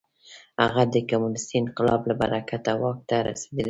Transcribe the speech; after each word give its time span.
هغه 0.63 0.81
د 0.93 0.95
کمونېستي 1.09 1.55
انقلاب 1.61 2.01
له 2.09 2.13
برکته 2.21 2.71
واک 2.81 2.99
ته 3.09 3.15
رسېدلی 3.27 3.59
و. 3.59 3.59